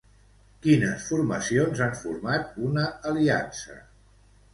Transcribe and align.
Quines 0.61 1.03
formacions 1.09 1.81
han 1.87 1.93
format 1.99 2.57
una 2.69 2.87
aliança? 3.13 3.77